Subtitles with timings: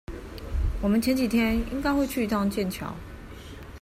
[0.81, 2.95] 我們前幾天應該會去一趟劍橋